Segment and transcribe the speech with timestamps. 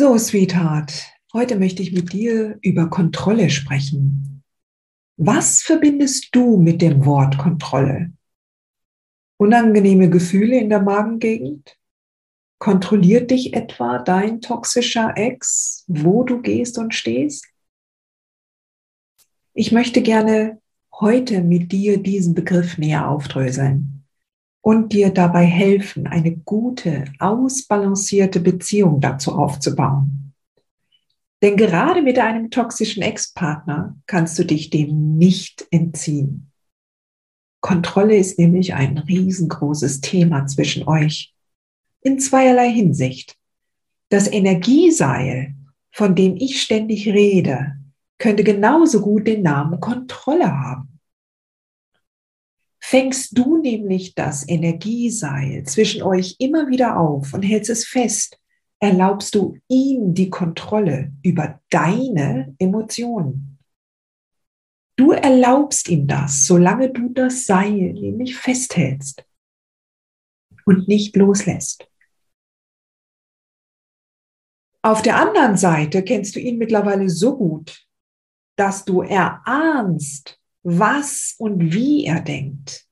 [0.00, 4.44] So, Sweetheart, heute möchte ich mit dir über Kontrolle sprechen.
[5.16, 8.12] Was verbindest du mit dem Wort Kontrolle?
[9.38, 11.76] Unangenehme Gefühle in der Magengegend?
[12.60, 17.48] Kontrolliert dich etwa dein toxischer Ex, wo du gehst und stehst?
[19.52, 23.97] Ich möchte gerne heute mit dir diesen Begriff näher aufdröseln
[24.60, 30.34] und dir dabei helfen, eine gute, ausbalancierte Beziehung dazu aufzubauen.
[31.42, 36.50] Denn gerade mit einem toxischen Ex-Partner kannst du dich dem nicht entziehen.
[37.60, 41.34] Kontrolle ist nämlich ein riesengroßes Thema zwischen euch.
[42.00, 43.36] In zweierlei Hinsicht.
[44.08, 45.54] Das Energieseil,
[45.90, 47.76] von dem ich ständig rede,
[48.18, 50.87] könnte genauso gut den Namen Kontrolle haben.
[52.90, 58.40] Fängst du nämlich das Energieseil zwischen euch immer wieder auf und hältst es fest,
[58.80, 63.58] erlaubst du ihm die Kontrolle über deine Emotionen.
[64.96, 69.22] Du erlaubst ihm das, solange du das Seil nämlich festhältst
[70.64, 71.86] und nicht loslässt.
[74.80, 77.86] Auf der anderen Seite kennst du ihn mittlerweile so gut,
[78.56, 80.40] dass du erahnst,
[80.70, 82.86] was und wie er denkt.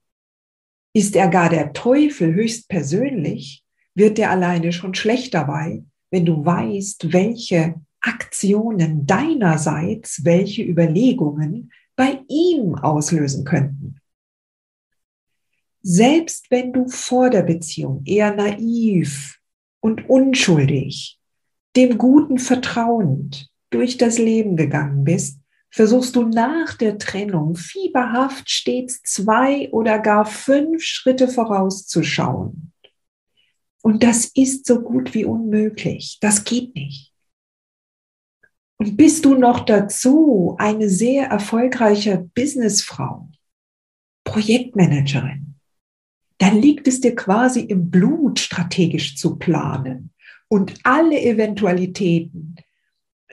[0.93, 7.13] Ist er gar der Teufel höchstpersönlich, wird er alleine schon schlecht dabei, wenn du weißt,
[7.13, 13.99] welche Aktionen deinerseits welche Überlegungen bei ihm auslösen könnten.
[15.81, 19.39] Selbst wenn du vor der Beziehung eher naiv
[19.81, 21.19] und unschuldig,
[21.75, 25.39] dem Guten vertrauend durch das Leben gegangen bist,
[25.77, 32.73] versuchst du nach der Trennung fieberhaft stets zwei oder gar fünf Schritte vorauszuschauen.
[33.83, 36.17] Und das ist so gut wie unmöglich.
[36.19, 37.13] Das geht nicht.
[38.77, 43.29] Und bist du noch dazu eine sehr erfolgreiche Businessfrau,
[44.23, 45.59] Projektmanagerin,
[46.39, 50.09] dann liegt es dir quasi im Blut, strategisch zu planen
[50.47, 52.55] und alle Eventualitäten,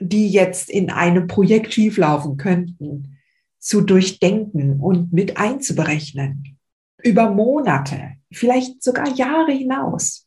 [0.00, 3.18] die jetzt in einem Projekt schieflaufen könnten,
[3.58, 6.58] zu durchdenken und mit einzuberechnen.
[7.02, 10.26] Über Monate, vielleicht sogar Jahre hinaus.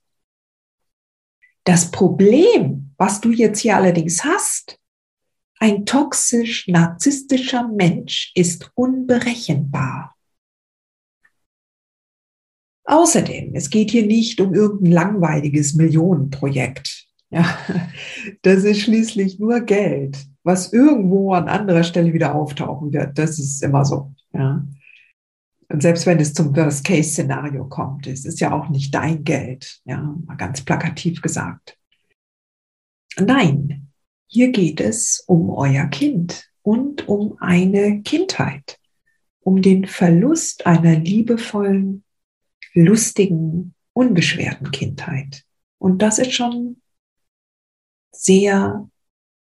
[1.63, 4.79] Das Problem, was du jetzt hier allerdings hast,
[5.59, 10.15] ein toxisch-narzisstischer Mensch ist unberechenbar.
[12.85, 17.06] Außerdem, es geht hier nicht um irgendein langweiliges Millionenprojekt.
[17.29, 17.57] Ja,
[18.41, 23.17] das ist schließlich nur Geld, was irgendwo an anderer Stelle wieder auftauchen wird.
[23.17, 24.13] Das ist immer so.
[24.33, 24.65] Ja.
[25.69, 30.15] Und selbst wenn es zum Worst-Case-Szenario kommt, es ist ja auch nicht dein Geld, ja,
[30.25, 31.77] mal ganz plakativ gesagt.
[33.19, 33.89] Nein,
[34.27, 38.79] hier geht es um euer Kind und um eine Kindheit,
[39.41, 42.05] um den Verlust einer liebevollen,
[42.73, 45.43] lustigen, unbeschwerten Kindheit.
[45.79, 46.81] Und das ist schon
[48.17, 48.89] sehr,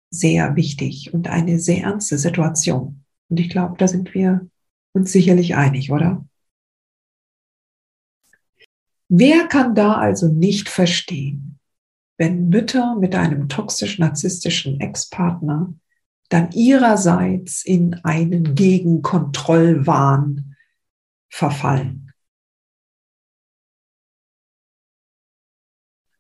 [0.10, 3.04] sehr wichtig und eine sehr ernste Situation.
[3.30, 4.50] Und ich glaube, da sind wir
[4.94, 6.26] uns sicherlich einig, oder?
[9.08, 11.60] Wer kann da also nicht verstehen,
[12.18, 15.74] wenn Mütter mit einem toxisch-narzisstischen Ex-Partner
[16.30, 20.56] dann ihrerseits in einen Gegenkontrollwahn
[21.30, 22.14] verfallen?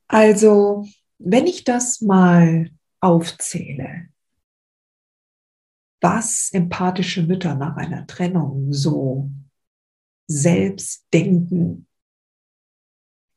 [0.07, 0.85] Also
[1.23, 4.09] wenn ich das mal aufzähle,
[6.01, 9.29] was empathische Mütter nach einer Trennung so
[10.27, 11.87] selbst denken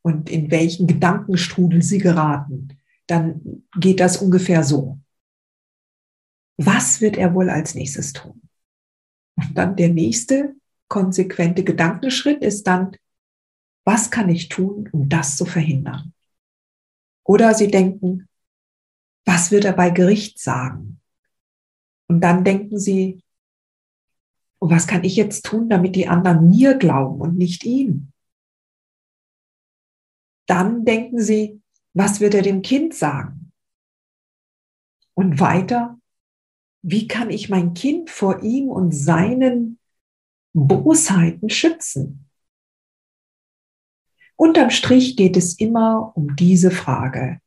[0.03, 4.99] und in welchen Gedankenstrudel sie geraten, dann geht das ungefähr so.
[6.57, 8.49] Was wird er wohl als nächstes tun?
[9.37, 10.55] Und dann der nächste
[10.89, 12.97] konsequente Gedankenschritt ist dann,
[13.85, 16.14] was kann ich tun, um das zu verhindern?
[17.25, 18.29] Oder sie denken,
[19.27, 21.01] Was wird er bei Gericht sagen?
[22.09, 23.23] Und dann denken sie,
[24.59, 28.13] und was kann ich jetzt tun, damit die anderen mir glauben und nicht ihm?
[30.47, 31.63] Dann denken sie,
[31.95, 33.53] was wird er dem Kind sagen?
[35.15, 35.99] Und weiter,
[36.83, 39.79] wie kann ich mein Kind vor ihm und seinen
[40.53, 42.29] Bosheiten schützen?
[44.37, 47.41] Unterm Strich geht es immer um diese Frage.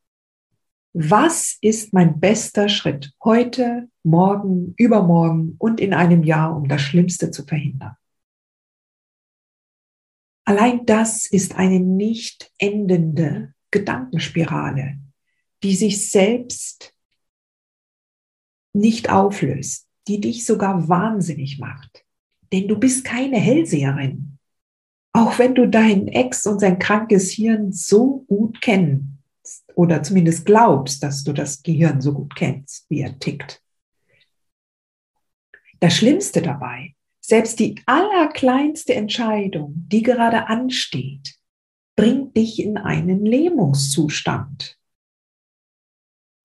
[0.93, 7.29] Was ist mein bester Schritt heute, morgen, übermorgen und in einem Jahr, um das Schlimmste
[7.29, 7.95] zu verhindern?
[10.45, 14.97] Allein das ist eine nicht endende Gedankenspirale,
[15.61, 16.95] die sich selbst
[18.73, 22.05] nicht auflöst, die dich sogar wahnsinnig macht.
[22.53, 24.36] Denn du bist keine Hellseherin.
[25.17, 31.01] Auch wenn du deinen Ex und sein krankes Hirn so gut kennst oder zumindest glaubst,
[31.01, 33.63] dass du das Gehirn so gut kennst, wie er tickt.
[35.79, 41.33] Das Schlimmste dabei, selbst die allerkleinste Entscheidung, die gerade ansteht,
[41.95, 44.77] bringt dich in einen Lähmungszustand.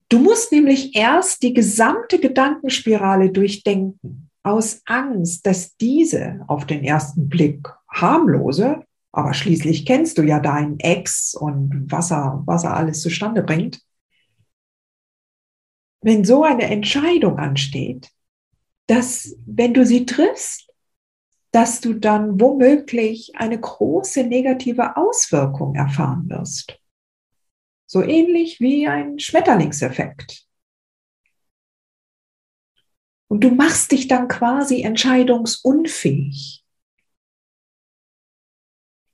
[0.08, 7.28] Du musst nämlich erst die gesamte Gedankenspirale durchdenken, aus Angst, dass diese auf den ersten
[7.28, 13.02] Blick harmlose, aber schließlich kennst du ja deinen Ex und was er, was er alles
[13.02, 13.80] zustande bringt.
[16.00, 18.10] Wenn so eine Entscheidung ansteht,
[18.86, 20.72] dass wenn du sie triffst,
[21.52, 26.78] dass du dann womöglich eine große negative Auswirkung erfahren wirst.
[27.86, 30.46] So ähnlich wie ein Schmetterlingseffekt.
[33.28, 36.61] Und du machst dich dann quasi entscheidungsunfähig.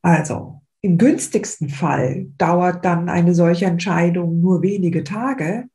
[0.03, 5.69] Also im günstigsten Fall dauert dann eine solche Entscheidung nur wenige Tage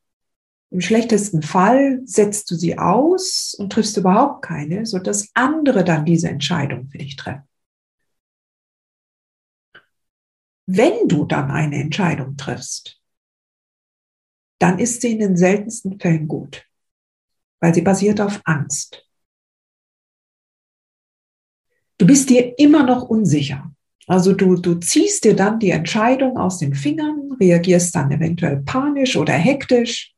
[0.74, 6.30] im schlechtesten Fall setzt du sie aus und triffst überhaupt keine, sodass andere dann diese
[6.30, 7.48] Entscheidung für dich treffen.
[10.66, 13.00] Wenn du dann eine Entscheidung triffst,
[14.58, 16.68] dann ist sie in den seltensten Fällen gut,
[17.60, 19.08] weil sie basiert auf Angst.
[22.00, 23.73] Du bist dir immer noch unsicher.
[24.07, 29.15] Also du, du ziehst dir dann die Entscheidung aus den Fingern, reagierst dann eventuell panisch
[29.15, 30.13] oder hektisch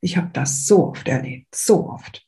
[0.00, 2.26] ich habe das so oft erlebt, so oft.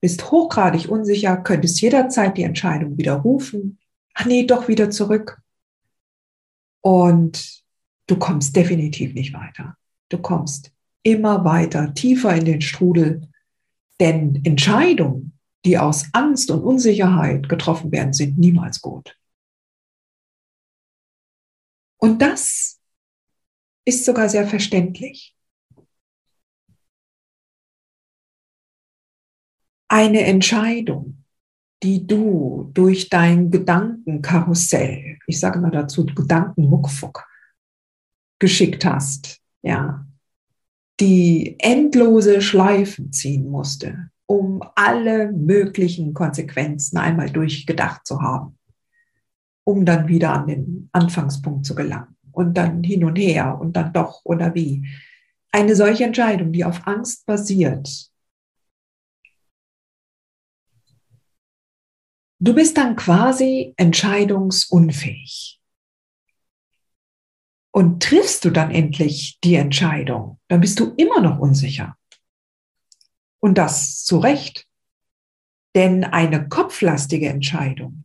[0.00, 3.78] Bist hochgradig unsicher, könntest jederzeit die Entscheidung widerrufen.
[4.14, 5.40] Ach nee, doch wieder zurück.
[6.80, 7.62] Und
[8.06, 9.76] du kommst definitiv nicht weiter.
[10.08, 10.72] Du kommst
[11.02, 13.28] immer weiter, tiefer in den Strudel.
[14.00, 15.32] Denn Entscheidungen,
[15.64, 19.16] die aus Angst und Unsicherheit getroffen werden, sind niemals gut.
[22.06, 22.80] Und das
[23.84, 25.36] ist sogar sehr verständlich.
[29.88, 31.24] eine Entscheidung,
[31.82, 37.24] die du durch dein Gedankenkarussell, ich sage mal dazu Gedankenmuckfuck,
[38.40, 40.06] geschickt hast, ja,
[40.98, 48.55] die endlose Schleifen ziehen musste, um alle möglichen Konsequenzen einmal durchgedacht zu haben,
[49.66, 53.92] um dann wieder an den Anfangspunkt zu gelangen und dann hin und her und dann
[53.92, 54.86] doch oder wie.
[55.50, 58.10] Eine solche Entscheidung, die auf Angst basiert,
[62.38, 65.58] Du bist dann quasi entscheidungsunfähig.
[67.72, 71.96] Und triffst du dann endlich die Entscheidung, dann bist du immer noch unsicher.
[73.40, 74.66] Und das zu Recht.
[75.74, 78.04] Denn eine kopflastige Entscheidung,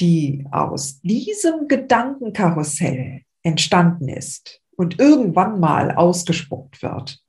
[0.00, 7.22] die aus diesem Gedankenkarussell entstanden ist und irgendwann mal ausgespuckt wird,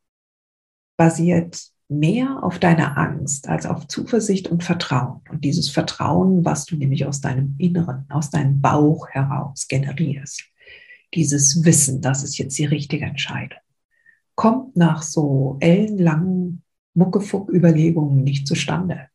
[0.97, 5.21] basiert mehr auf deine Angst als auf Zuversicht und Vertrauen.
[5.29, 10.43] Und dieses Vertrauen, was du nämlich aus deinem Inneren, aus deinem Bauch heraus generierst,
[11.15, 13.59] dieses Wissen, das ist jetzt die richtige Entscheidung,
[14.35, 19.07] kommt nach so ellenlangen Muckefuck-Überlegungen nicht zustande.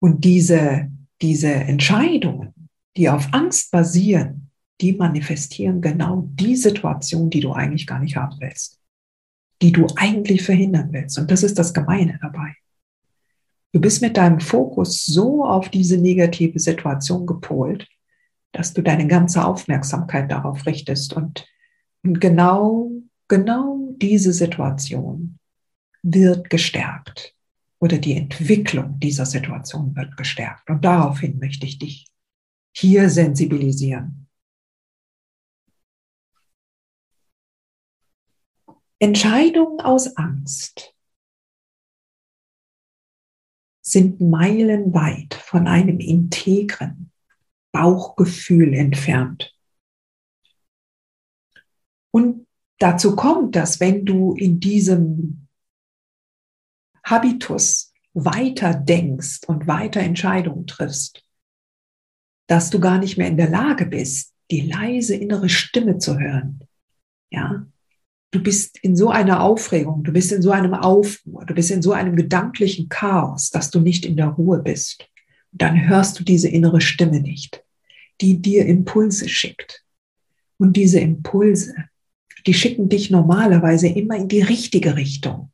[0.00, 0.90] Und diese,
[1.22, 2.52] diese Entscheidungen,
[2.96, 4.50] die auf Angst basieren,
[4.80, 8.82] die manifestieren genau die Situation, die du eigentlich gar nicht haben willst
[9.62, 11.18] die du eigentlich verhindern willst.
[11.18, 12.56] Und das ist das Gemeine dabei.
[13.72, 17.88] Du bist mit deinem Fokus so auf diese negative Situation gepolt,
[18.50, 21.46] dass du deine ganze Aufmerksamkeit darauf richtest und,
[22.02, 22.90] genau,
[23.28, 25.38] genau diese Situation
[26.02, 27.34] wird gestärkt
[27.82, 30.70] oder die Entwicklung dieser Situation wird gestärkt.
[30.70, 32.06] Und daraufhin möchte ich dich
[32.72, 34.28] hier sensibilisieren.
[39.00, 40.94] Entscheidungen aus Angst
[43.80, 47.10] sind meilenweit von einem integren
[47.72, 49.58] Bauchgefühl entfernt.
[52.12, 52.46] Und
[52.78, 55.41] dazu kommt, dass wenn du in diesem
[57.04, 61.24] Habitus weiter denkst und weiter Entscheidungen triffst,
[62.46, 66.60] dass du gar nicht mehr in der Lage bist, die leise innere Stimme zu hören.
[67.30, 67.66] Ja,
[68.32, 71.80] du bist in so einer Aufregung, du bist in so einem Aufruhr, du bist in
[71.80, 75.08] so einem gedanklichen Chaos, dass du nicht in der Ruhe bist.
[75.52, 77.62] dann hörst du diese innere Stimme nicht,
[78.22, 79.84] die dir Impulse schickt.
[80.56, 81.74] Und diese Impulse,
[82.46, 85.51] die schicken dich normalerweise immer in die richtige Richtung,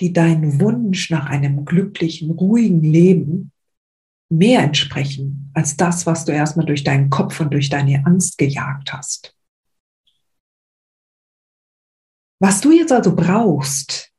[0.00, 3.52] die deinen Wunsch nach einem glücklichen, ruhigen Leben
[4.28, 8.92] mehr entsprechen als das, was du erstmal durch deinen Kopf und durch deine Angst gejagt
[8.92, 9.36] hast.
[12.38, 14.12] Was du jetzt also brauchst,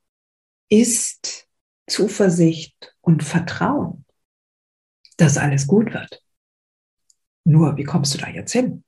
[0.70, 1.48] ist
[1.88, 4.06] Zuversicht und Vertrauen,
[5.18, 6.24] dass alles gut wird.
[7.46, 8.84] Nur, wie kommst du da jetzt hin?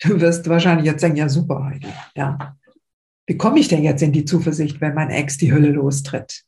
[0.00, 2.56] Du wirst wahrscheinlich jetzt denken, ja super, Heidi, ja.
[3.32, 6.44] Wie komme ich denn jetzt in die Zuversicht, wenn mein Ex die Hölle lostritt?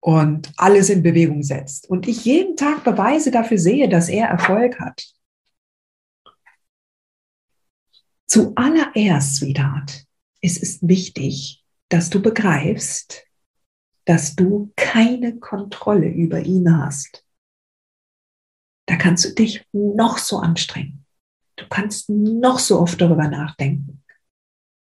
[0.00, 1.90] Und alles in Bewegung setzt.
[1.90, 5.12] Und ich jeden Tag Beweise dafür sehe, dass er Erfolg hat.
[8.26, 10.06] Zuallererst, Sweetheart,
[10.40, 13.26] es ist wichtig, dass du begreifst,
[14.06, 17.26] dass du keine Kontrolle über ihn hast.
[18.86, 21.04] Da kannst du dich noch so anstrengen.
[21.56, 24.01] Du kannst noch so oft darüber nachdenken.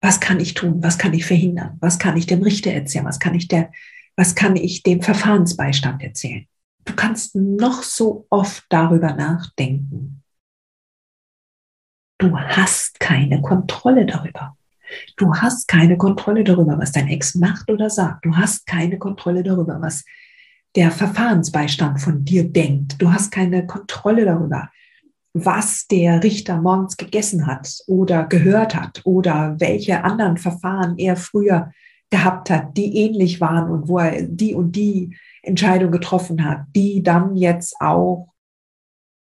[0.00, 0.82] Was kann ich tun?
[0.82, 1.76] Was kann ich verhindern?
[1.80, 3.04] Was kann ich dem Richter erzählen?
[3.04, 3.72] Was kann ich der,
[4.16, 6.46] was kann ich dem Verfahrensbeistand erzählen?
[6.84, 10.22] Du kannst noch so oft darüber nachdenken.
[12.18, 14.56] Du hast keine Kontrolle darüber.
[15.16, 18.24] Du hast keine Kontrolle darüber, was dein Ex macht oder sagt.
[18.24, 20.04] Du hast keine Kontrolle darüber, was
[20.74, 23.00] der Verfahrensbeistand von dir denkt.
[23.00, 24.70] Du hast keine Kontrolle darüber,
[25.34, 31.72] was der Richter morgens gegessen hat oder gehört hat oder welche anderen Verfahren er früher
[32.10, 37.02] gehabt hat, die ähnlich waren und wo er die und die Entscheidung getroffen hat, die
[37.02, 38.32] dann jetzt auch,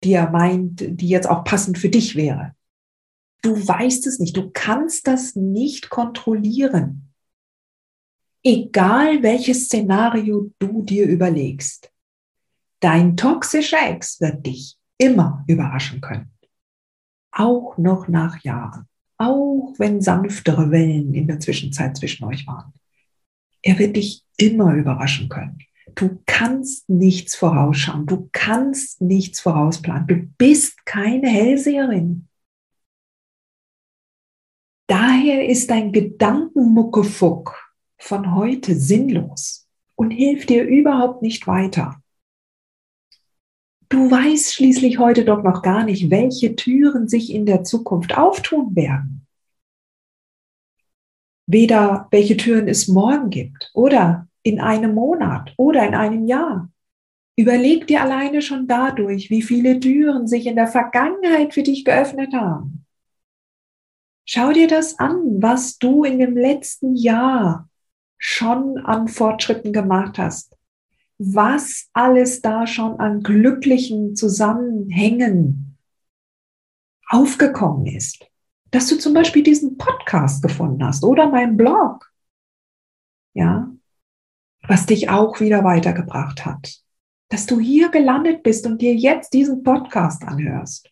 [0.04, 2.54] die er meint, die jetzt auch passend für dich wäre.
[3.42, 4.36] Du weißt es nicht.
[4.36, 7.12] Du kannst das nicht kontrollieren.
[8.44, 11.90] Egal welches Szenario du dir überlegst.
[12.78, 16.30] Dein toxischer Ex wird dich immer überraschen können.
[17.30, 18.86] Auch noch nach Jahren.
[19.18, 22.72] Auch wenn sanftere Wellen in der Zwischenzeit zwischen euch waren.
[23.62, 25.58] Er wird dich immer überraschen können.
[25.94, 28.06] Du kannst nichts vorausschauen.
[28.06, 30.06] Du kannst nichts vorausplanen.
[30.06, 32.28] Du bist keine Hellseherin.
[34.88, 37.56] Daher ist dein Gedankenmuckefuck
[37.98, 42.00] von heute sinnlos und hilft dir überhaupt nicht weiter.
[43.88, 48.74] Du weißt schließlich heute doch noch gar nicht, welche Türen sich in der Zukunft auftun
[48.74, 49.26] werden.
[51.46, 56.70] Weder welche Türen es morgen gibt oder in einem Monat oder in einem Jahr.
[57.36, 62.32] Überleg dir alleine schon dadurch, wie viele Türen sich in der Vergangenheit für dich geöffnet
[62.32, 62.86] haben.
[64.24, 67.68] Schau dir das an, was du in dem letzten Jahr
[68.18, 70.55] schon an Fortschritten gemacht hast.
[71.18, 75.76] Was alles da schon an glücklichen Zusammenhängen
[77.08, 78.26] aufgekommen ist.
[78.70, 82.12] Dass du zum Beispiel diesen Podcast gefunden hast oder meinen Blog.
[83.34, 83.72] Ja.
[84.66, 86.82] Was dich auch wieder weitergebracht hat.
[87.28, 90.90] Dass du hier gelandet bist und dir jetzt diesen Podcast anhörst.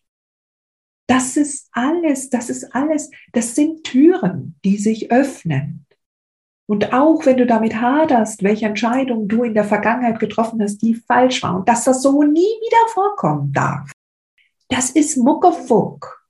[1.07, 5.87] Das ist alles, das ist alles, das sind Türen, die sich öffnen.
[6.67, 10.95] Und auch wenn du damit haderst, welche Entscheidung du in der Vergangenheit getroffen hast, die
[10.95, 13.93] falsch war und dass das so nie wieder vorkommen darf,
[14.69, 16.27] das ist Muckefuck.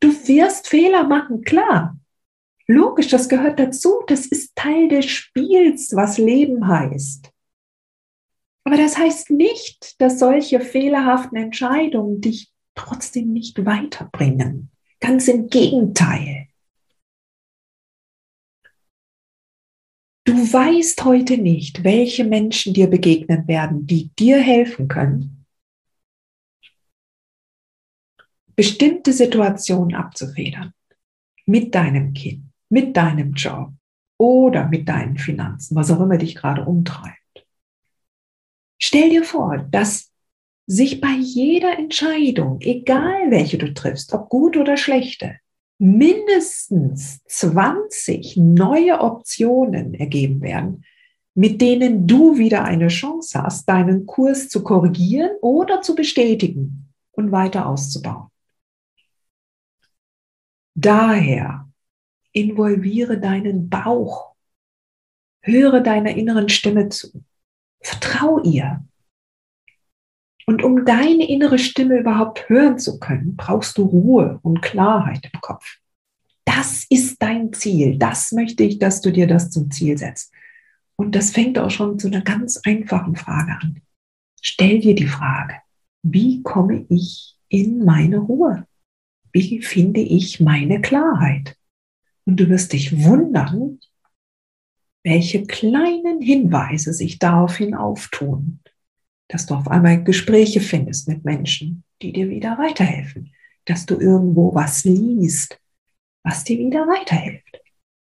[0.00, 1.96] Du wirst Fehler machen, klar.
[2.66, 4.02] Logisch, das gehört dazu.
[4.06, 7.30] Das ist Teil des Spiels, was Leben heißt.
[8.64, 14.70] Aber das heißt nicht, dass solche fehlerhaften Entscheidungen dich trotzdem nicht weiterbringen.
[15.00, 16.49] Ganz im Gegenteil.
[20.50, 25.46] Du weißt heute nicht, welche Menschen dir begegnen werden, die dir helfen können,
[28.56, 30.72] bestimmte Situationen abzufedern.
[31.46, 33.74] Mit deinem Kind, mit deinem Job
[34.18, 37.46] oder mit deinen Finanzen, was auch immer dich gerade umtreibt.
[38.82, 40.10] Stell dir vor, dass
[40.66, 45.38] sich bei jeder Entscheidung, egal welche du triffst, ob gut oder schlechte,
[45.80, 50.84] mindestens 20 neue Optionen ergeben werden,
[51.34, 57.32] mit denen du wieder eine Chance hast, deinen Kurs zu korrigieren oder zu bestätigen und
[57.32, 58.28] weiter auszubauen.
[60.74, 61.66] Daher
[62.32, 64.34] involviere deinen Bauch,
[65.40, 67.24] höre deiner inneren Stimme zu,
[67.80, 68.84] vertrau ihr.
[70.50, 75.40] Und um deine innere Stimme überhaupt hören zu können, brauchst du Ruhe und Klarheit im
[75.40, 75.76] Kopf.
[76.44, 77.96] Das ist dein Ziel.
[77.98, 80.34] Das möchte ich, dass du dir das zum Ziel setzt.
[80.96, 83.80] Und das fängt auch schon zu einer ganz einfachen Frage an.
[84.42, 85.54] Stell dir die Frage,
[86.02, 88.66] wie komme ich in meine Ruhe?
[89.32, 91.56] Wie finde ich meine Klarheit?
[92.24, 93.78] Und du wirst dich wundern,
[95.04, 98.58] welche kleinen Hinweise sich daraufhin auftun,
[99.30, 103.32] dass du auf einmal Gespräche findest mit Menschen, die dir wieder weiterhelfen,
[103.64, 105.60] dass du irgendwo was liest,
[106.24, 107.62] was dir wieder weiterhilft,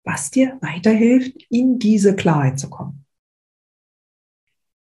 [0.04, 3.06] was dir weiterhilft, in diese Klarheit zu kommen.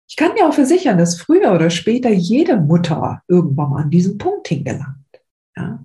[0.07, 4.17] Ich kann dir auch versichern, dass früher oder später jede Mutter irgendwann mal an diesen
[4.19, 5.21] Punkt hingelangt.
[5.55, 5.83] Ja?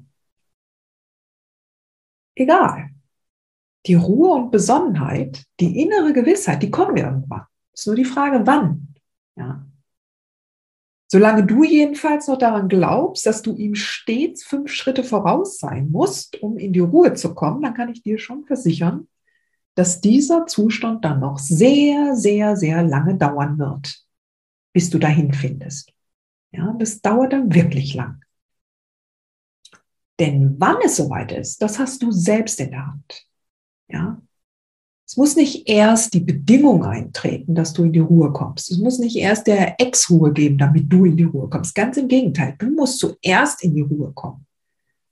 [2.34, 2.90] Egal.
[3.86, 7.46] Die Ruhe und Besonnenheit, die innere Gewissheit, die kommen irgendwann.
[7.72, 8.94] Ist nur die Frage, wann.
[9.36, 9.66] Ja?
[11.14, 16.42] Solange du jedenfalls noch daran glaubst, dass du ihm stets fünf Schritte voraus sein musst,
[16.42, 19.06] um in die Ruhe zu kommen, dann kann ich dir schon versichern,
[19.76, 24.04] dass dieser Zustand dann noch sehr, sehr, sehr lange dauern wird,
[24.72, 25.92] bis du dahin findest.
[26.50, 28.20] Ja, das dauert dann wirklich lang.
[30.18, 33.24] Denn wann es soweit ist, das hast du selbst in der Hand.
[33.86, 34.20] Ja,
[35.06, 38.70] es muss nicht erst die Bedingung eintreten, dass du in die Ruhe kommst.
[38.70, 41.74] Es muss nicht erst der Ex-Ruhe geben, damit du in die Ruhe kommst.
[41.74, 44.46] Ganz im Gegenteil, du musst zuerst in die Ruhe kommen.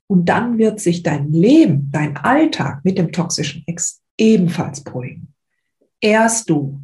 [0.07, 5.33] Und dann wird sich dein Leben, dein Alltag mit dem toxischen Ex ebenfalls beruhigen.
[6.01, 6.81] Erst du,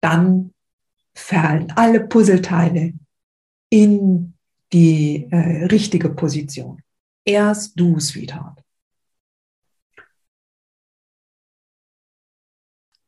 [0.00, 0.52] dann
[1.14, 2.92] fallen alle Puzzleteile
[3.70, 4.34] in
[4.72, 6.80] die äh, richtige Position.
[7.24, 8.61] Erst du, Sweetheart.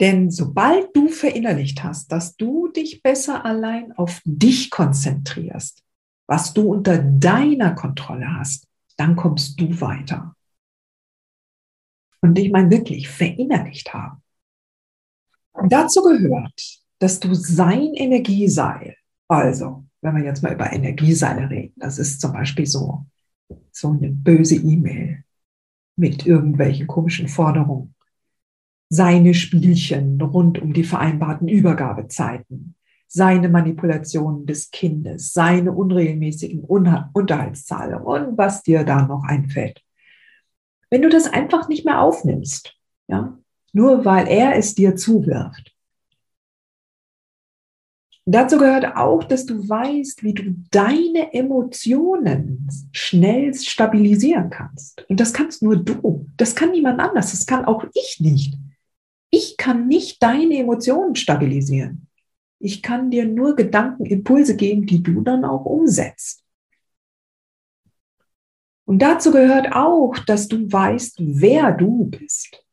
[0.04, 5.82] Denn sobald du verinnerlicht hast, dass du dich besser allein auf dich konzentrierst,
[6.26, 10.36] was du unter deiner Kontrolle hast, dann kommst du weiter.
[12.20, 14.22] Und ich meine wirklich verinnerlicht haben.
[15.52, 21.72] Und dazu gehört, dass du sein Energieseil, also wenn wir jetzt mal über Energieseile reden,
[21.76, 23.06] das ist zum Beispiel so,
[23.72, 25.24] so eine böse E-Mail
[25.96, 27.93] mit irgendwelchen komischen Forderungen
[28.94, 32.76] seine Spielchen rund um die vereinbarten Übergabezeiten,
[33.08, 39.82] seine Manipulationen des Kindes, seine unregelmäßigen Unterhaltszahlungen und was dir da noch einfällt.
[40.90, 42.76] Wenn du das einfach nicht mehr aufnimmst,
[43.08, 43.36] ja,
[43.72, 45.74] nur weil er es dir zuwirft.
[48.26, 55.04] Dazu gehört auch, dass du weißt, wie du deine Emotionen schnell stabilisieren kannst.
[55.08, 56.26] Und das kannst nur du.
[56.36, 57.32] Das kann niemand anders.
[57.32, 58.56] Das kann auch ich nicht.
[59.36, 62.06] Ich kann nicht deine Emotionen stabilisieren.
[62.60, 66.44] Ich kann dir nur Gedankenimpulse geben, die du dann auch umsetzt.
[68.84, 72.64] Und dazu gehört auch, dass du weißt, wer du bist,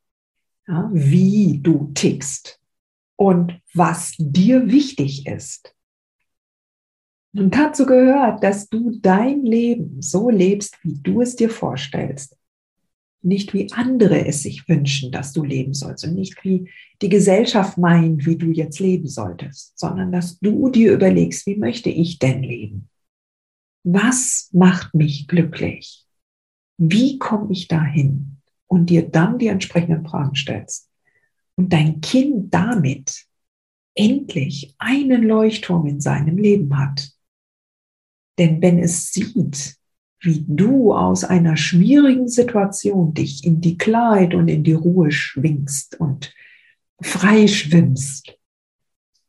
[0.68, 2.60] ja, wie du tickst
[3.16, 5.76] und was dir wichtig ist.
[7.34, 12.38] Und dazu gehört, dass du dein Leben so lebst, wie du es dir vorstellst
[13.24, 16.70] nicht wie andere es sich wünschen, dass du leben sollst und nicht wie
[17.02, 21.90] die Gesellschaft meint, wie du jetzt leben solltest, sondern dass du dir überlegst, wie möchte
[21.90, 22.90] ich denn leben?
[23.84, 26.06] Was macht mich glücklich?
[26.78, 28.38] Wie komme ich dahin?
[28.68, 30.90] Und dir dann die entsprechenden Fragen stellst.
[31.56, 33.26] Und dein Kind damit
[33.96, 37.12] endlich einen Leuchtturm in seinem Leben hat.
[38.40, 39.76] Denn wenn es sieht,
[40.22, 46.00] wie du aus einer schwierigen Situation dich in die Klarheit und in die Ruhe schwingst
[46.00, 46.34] und
[47.02, 48.38] frei schwimmst,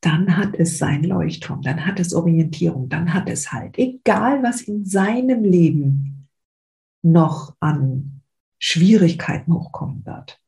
[0.02, 4.60] dann hat es sein Leuchtturm, dann hat es Orientierung, dann hat es halt, egal was
[4.62, 6.28] in seinem Leben
[7.00, 8.20] noch an
[8.58, 10.38] Schwierigkeiten hochkommen wird.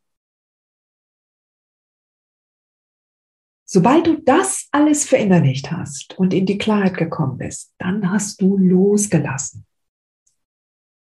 [3.64, 8.58] Sobald du das alles verinnerlicht hast und in die Klarheit gekommen bist, dann hast du
[8.58, 9.64] losgelassen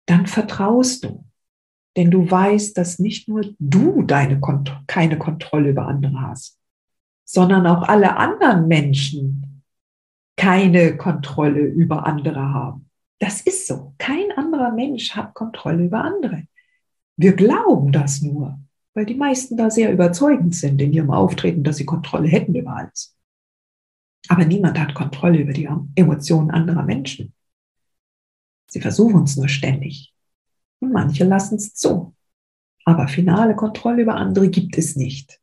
[0.09, 1.25] dann vertraust du.
[1.97, 6.59] Denn du weißt, dass nicht nur du deine Kont keine Kontrolle über andere hast,
[7.25, 9.63] sondern auch alle anderen Menschen
[10.37, 12.89] keine Kontrolle über andere haben.
[13.19, 13.95] Das ist so.
[13.99, 16.45] Kein anderer Mensch hat Kontrolle über andere.
[17.17, 18.61] Wir glauben das nur,
[18.95, 22.77] weil die meisten da sehr überzeugend sind in ihrem Auftreten, dass sie Kontrolle hätten über
[22.77, 23.17] alles.
[24.29, 27.35] Aber niemand hat Kontrolle über die Emotionen anderer Menschen.
[28.69, 30.15] Sie versuchen es nur ständig.
[30.81, 32.15] Und manche lassen es zu.
[32.85, 35.41] Aber finale Kontrolle über andere gibt es nicht.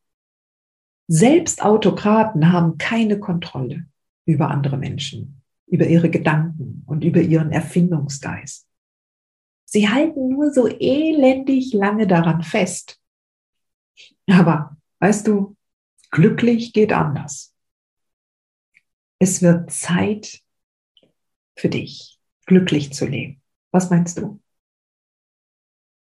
[1.08, 3.86] Selbst Autokraten haben keine Kontrolle
[4.26, 8.68] über andere Menschen, über ihre Gedanken und über ihren Erfindungsgeist.
[9.66, 13.00] Sie halten nur so elendig lange daran fest.
[14.28, 15.56] Aber weißt du,
[16.12, 17.54] glücklich geht anders.
[19.20, 20.42] Es wird Zeit
[21.56, 22.15] für dich,
[22.46, 23.42] glücklich zu leben.
[23.72, 24.40] Was meinst du?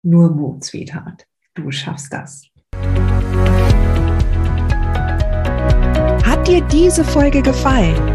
[0.03, 1.27] Nur Mut, Sweetheart.
[1.55, 2.47] Du schaffst das.
[6.23, 8.14] Hat dir diese Folge gefallen?